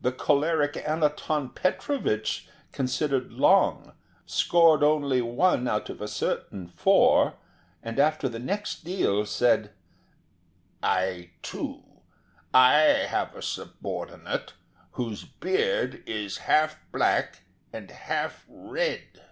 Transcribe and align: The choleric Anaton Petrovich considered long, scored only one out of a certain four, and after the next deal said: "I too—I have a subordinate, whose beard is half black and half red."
The 0.00 0.10
choleric 0.10 0.72
Anaton 0.76 1.50
Petrovich 1.54 2.48
considered 2.72 3.30
long, 3.32 3.92
scored 4.26 4.82
only 4.82 5.20
one 5.22 5.68
out 5.68 5.88
of 5.88 6.00
a 6.00 6.08
certain 6.08 6.66
four, 6.66 7.34
and 7.80 8.00
after 8.00 8.28
the 8.28 8.40
next 8.40 8.82
deal 8.84 9.24
said: 9.24 9.70
"I 10.82 11.30
too—I 11.42 12.72
have 13.06 13.36
a 13.36 13.40
subordinate, 13.40 14.54
whose 14.94 15.22
beard 15.22 16.02
is 16.08 16.38
half 16.38 16.80
black 16.90 17.44
and 17.72 17.88
half 17.92 18.44
red." 18.48 19.22